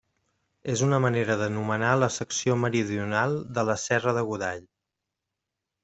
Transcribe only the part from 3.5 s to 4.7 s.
de la Serra de Godall.